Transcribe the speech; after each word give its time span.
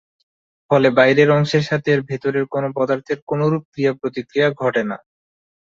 ফলে 0.71 0.87
বাইরের 0.97 1.29
অংশের 1.31 1.63
সাথে 1.69 1.89
এর 1.91 2.01
ভেতরের 2.09 2.45
কোনো 2.53 2.67
পদার্থের 2.77 3.19
কোনোরূপ 3.29 3.63
ক্রিয়া 3.71 3.93
প্রতিক্রিয়া 3.99 4.47
ঘটে 4.61 4.83
না। 4.89 4.97